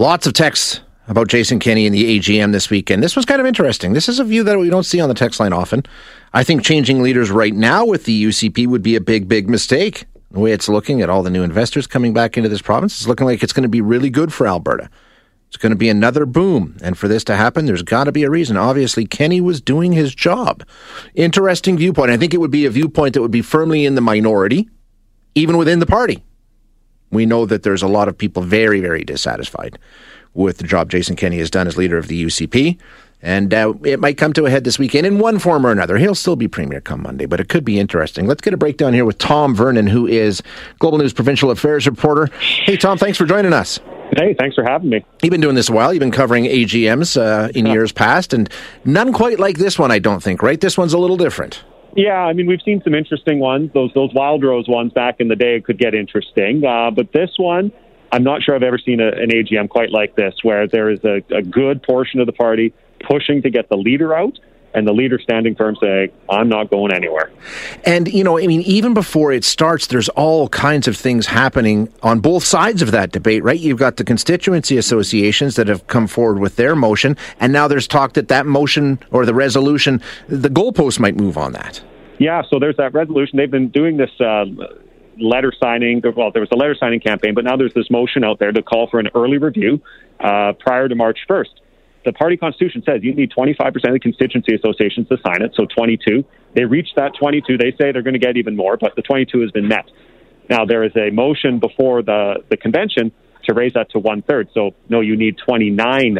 [0.00, 3.02] Lots of texts about Jason Kenney and the AGM this weekend.
[3.02, 3.92] This was kind of interesting.
[3.92, 5.82] This is a view that we don't see on the text line often.
[6.32, 10.06] I think changing leaders right now with the UCP would be a big, big mistake.
[10.30, 13.06] The way it's looking at all the new investors coming back into this province, it's
[13.06, 14.88] looking like it's going to be really good for Alberta.
[15.48, 16.78] It's going to be another boom.
[16.82, 18.56] And for this to happen, there's got to be a reason.
[18.56, 20.66] Obviously, Kenney was doing his job.
[21.14, 22.10] Interesting viewpoint.
[22.10, 24.66] I think it would be a viewpoint that would be firmly in the minority,
[25.34, 26.24] even within the party.
[27.10, 29.78] We know that there's a lot of people very, very dissatisfied
[30.34, 32.78] with the job Jason Kenney has done as leader of the UCP.
[33.22, 35.98] And uh, it might come to a head this weekend in one form or another.
[35.98, 38.26] He'll still be premier come Monday, but it could be interesting.
[38.26, 40.42] Let's get a breakdown here with Tom Vernon, who is
[40.78, 42.30] Global News provincial affairs reporter.
[42.64, 43.78] Hey, Tom, thanks for joining us.
[44.16, 45.04] Hey, thanks for having me.
[45.22, 45.92] You've been doing this a while.
[45.92, 48.50] You've been covering AGMs uh, in years past, and
[48.84, 50.60] none quite like this one, I don't think, right?
[50.60, 51.62] This one's a little different.
[51.96, 53.70] Yeah, I mean, we've seen some interesting ones.
[53.74, 57.30] Those those Wild Rose ones back in the day could get interesting, uh, but this
[57.36, 57.72] one,
[58.12, 61.00] I'm not sure I've ever seen a, an AGM quite like this, where there is
[61.04, 62.72] a, a good portion of the party
[63.08, 64.38] pushing to get the leader out,
[64.74, 67.30] and the leader standing firm saying, I'm not going anywhere.
[67.84, 71.92] And, you know, I mean, even before it starts, there's all kinds of things happening
[72.02, 73.58] on both sides of that debate, right?
[73.58, 77.88] You've got the constituency associations that have come forward with their motion, and now there's
[77.88, 81.82] talk that that motion or the resolution, the goalpost might move on that.
[82.18, 83.38] Yeah, so there's that resolution.
[83.38, 84.10] They've been doing this.
[84.20, 84.60] Um,
[85.22, 86.00] letter signing.
[86.16, 88.62] Well, there was a letter signing campaign, but now there's this motion out there to
[88.62, 89.82] call for an early review
[90.18, 91.50] uh, prior to March 1st
[92.04, 95.66] the party constitution says you need 25% of the constituency associations to sign it, so
[95.66, 96.24] 22.
[96.54, 97.58] They reached that 22.
[97.58, 99.84] They say they're going to get even more, but the 22 has been met.
[100.48, 103.12] Now, there is a motion before the, the convention
[103.44, 104.48] to raise that to one third.
[104.54, 106.18] So, no, you need 29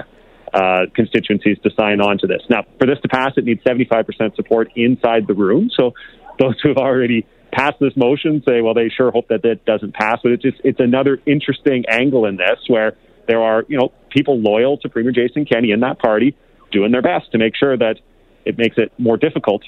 [0.52, 2.42] uh, constituencies to sign on to this.
[2.48, 5.70] Now, for this to pass, it needs 75% support inside the room.
[5.76, 5.94] So,
[6.38, 9.94] those who have already passed this motion say, well, they sure hope that it doesn't
[9.94, 10.18] pass.
[10.22, 12.96] But it's just it's another interesting angle in this where
[13.30, 16.36] there are, you know, people loyal to Premier Jason Kenney in that party
[16.72, 18.00] doing their best to make sure that
[18.44, 19.62] it makes it more difficult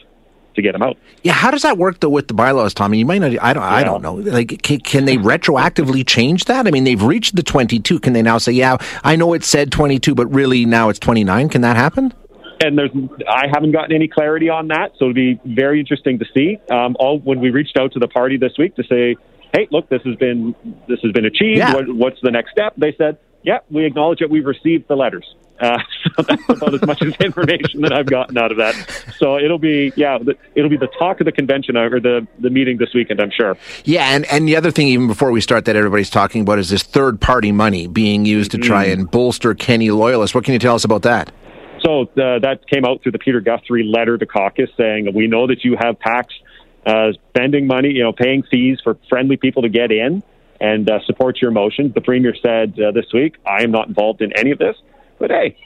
[0.56, 0.96] to get him out.
[1.22, 2.98] Yeah, how does that work though with the bylaws, Tommy?
[2.98, 3.30] You might not.
[3.40, 3.62] I don't.
[3.62, 3.74] Yeah.
[3.74, 4.14] I don't know.
[4.14, 6.66] Like, can, can, they retroactively change that?
[6.66, 8.00] I mean, they've reached the twenty-two.
[8.00, 11.48] Can they now say, "Yeah, I know it said twenty-two, but really now it's twenty-nine"?
[11.48, 12.12] Can that happen?
[12.64, 12.90] And there's,
[13.28, 16.58] I haven't gotten any clarity on that, so it'll be very interesting to see.
[16.70, 19.16] Um, all when we reached out to the party this week to say,
[19.54, 20.54] "Hey, look, this has been
[20.88, 21.58] this has been achieved.
[21.58, 21.74] Yeah.
[21.74, 25.34] What, what's the next step?" They said, yeah, we acknowledge that we've received the letters.
[25.60, 25.78] Uh,
[26.16, 28.74] so that's about as much as information that I've gotten out of that.
[29.16, 30.18] So it'll be, yeah,
[30.54, 33.56] it'll be the talk of the convention or the, the meeting this weekend, I'm sure.
[33.84, 36.68] Yeah, and, and the other thing, even before we start, that everybody's talking about is
[36.68, 39.02] this third party money being used to try mm-hmm.
[39.02, 40.34] and bolster Kenney loyalists.
[40.34, 41.32] What can you tell us about that?
[41.84, 45.46] So uh, that came out through the Peter Guthrie letter to caucus saying, we know
[45.48, 46.32] that you have PACs
[46.86, 50.22] uh, spending money, you know, paying fees for friendly people to get in
[50.62, 51.92] and uh, support your motions.
[51.92, 54.76] The premier said uh, this week, I am not involved in any of this,
[55.18, 55.56] but hey,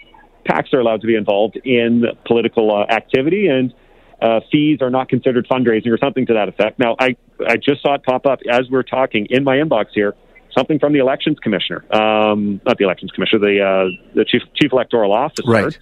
[0.48, 3.74] PACs are allowed to be involved in political uh, activity, and
[4.22, 6.78] uh, fees are not considered fundraising or something to that effect.
[6.78, 10.14] Now, I I just saw it pop up as we're talking in my inbox here.
[10.56, 14.72] Something from the elections commissioner, um, not the elections commissioner, the uh, the chief chief
[14.72, 15.78] electoral officer, right?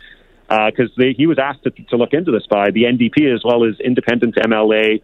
[0.48, 3.64] Because uh, he was asked to, to, look into this by the NDP as well
[3.64, 5.00] as independent MLA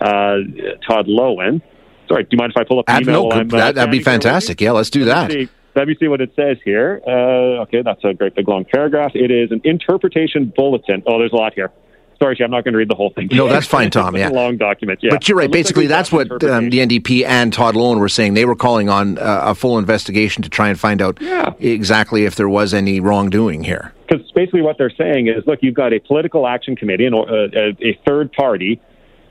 [0.00, 1.60] Todd Loewen.
[2.08, 3.28] Sorry, do you mind if I pull up the email?
[3.28, 4.60] No, uh, that, would be fantastic.
[4.60, 5.36] Yeah, let's do let that.
[5.36, 7.00] Me let me see what it says here.
[7.06, 9.12] Uh, okay, that's a great big long paragraph.
[9.14, 11.02] It is an interpretation bulletin.
[11.06, 11.70] Oh, there's a lot here.
[12.20, 13.28] Sorry, I'm not going to read the whole thing.
[13.30, 14.16] No, that's fine, Tom.
[14.16, 14.98] Yeah, long document.
[15.02, 15.50] Yeah, but you're right.
[15.50, 18.34] Basically, like that's what um, the NDP and Todd Loewen were saying.
[18.34, 21.52] They were calling on uh, a full investigation to try and find out yeah.
[21.60, 23.92] exactly if there was any wrongdoing here.
[24.08, 27.56] Because basically, what they're saying is, look, you've got a political action committee and uh,
[27.80, 28.80] a third party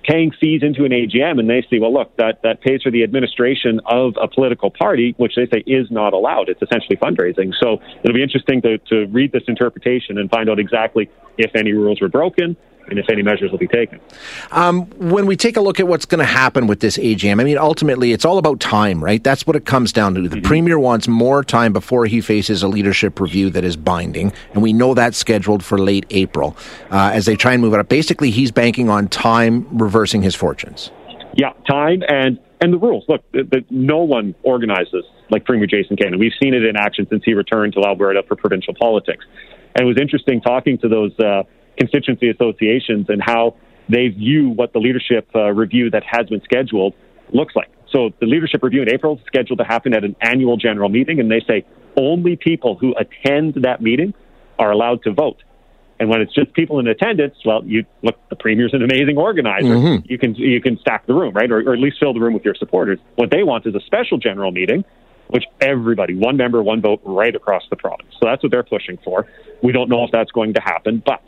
[0.08, 3.04] paying fees into an AGM, and they say, well, look, that, that pays for the
[3.04, 6.50] administration of a political party, which they say is not allowed.
[6.50, 7.54] It's essentially fundraising.
[7.62, 11.74] So it'll be interesting to, to read this interpretation and find out exactly if any
[11.74, 12.56] rules were broken
[12.90, 14.00] and if any measures will be taken.
[14.52, 17.44] Um, when we take a look at what's going to happen with this AGM, I
[17.44, 19.24] mean, ultimately, it's all about time, right?
[19.24, 20.22] That's what it comes down to.
[20.22, 20.46] The mm-hmm.
[20.46, 24.74] Premier wants more time before he faces a leadership review that is binding, and we
[24.74, 26.56] know that's scheduled for late April
[26.92, 27.90] uh, as they try and move it up.
[27.90, 30.92] Basically, he's banking on time reversing his fortunes.
[31.34, 33.06] Yeah, time and and the rules.
[33.08, 36.18] Look, the, the, no one organizes like Premier Jason Kenney.
[36.18, 39.26] We've seen it in action since he returned to Alberta for provincial politics.
[39.76, 41.44] And it was interesting talking to those uh,
[41.78, 43.56] constituency associations and how
[43.90, 46.94] they view what the leadership uh, review that has been scheduled
[47.34, 47.70] looks like.
[47.92, 51.20] So the leadership review in April is scheduled to happen at an annual general meeting,
[51.20, 51.66] and they say
[51.96, 54.14] only people who attend that meeting
[54.60, 55.42] are allowed to vote.
[56.00, 59.68] And when it's just people in attendance, well, you look, the premier's an amazing organizer.
[59.68, 60.06] Mm-hmm.
[60.06, 62.34] You can you can stack the room, right, or, or at least fill the room
[62.34, 63.00] with your supporters.
[63.16, 64.84] What they want is a special general meeting
[65.30, 68.10] which everybody, one member, one vote, right across the province.
[68.14, 69.28] So that's what they're pushing for.
[69.62, 71.22] We don't know if that's going to happen, but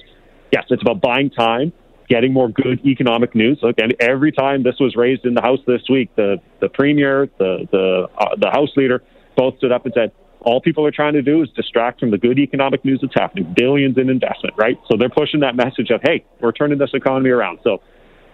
[0.51, 1.71] yes, it's about buying time,
[2.07, 3.59] getting more good economic news.
[3.61, 7.29] Look, and every time this was raised in the House this week, the the premier,
[7.37, 9.03] the the uh, the House leader,
[9.35, 10.11] both stood up and said,
[10.41, 13.53] all people are trying to do is distract from the good economic news that's happening,
[13.55, 14.79] billions in investment, right?
[14.89, 17.59] So they're pushing that message of, hey, we're turning this economy around.
[17.63, 17.81] So,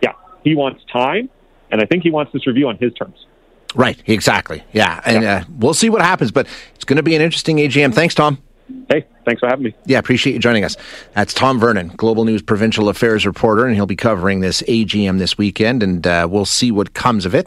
[0.02, 0.14] yeah,
[0.44, 1.30] he wants time,
[1.72, 3.26] and I think he wants this review on his terms.
[3.74, 4.64] Right, exactly.
[4.72, 5.38] Yeah, and yeah.
[5.38, 7.94] Uh, we'll see what happens, but it's going to be an interesting AGM.
[7.94, 8.42] Thanks, Tom.
[8.90, 9.76] Hey, thanks for having me.
[9.86, 10.78] Yeah, appreciate you joining us.
[11.14, 15.38] That's Tom Vernon, Global News Provincial Affairs reporter, and he'll be covering this AGM this
[15.38, 17.44] weekend, and uh, we'll see what comes of it.